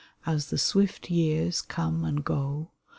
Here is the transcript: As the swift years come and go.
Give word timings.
As 0.25 0.47
the 0.49 0.57
swift 0.57 1.11
years 1.11 1.61
come 1.61 2.03
and 2.05 2.25
go. 2.25 2.71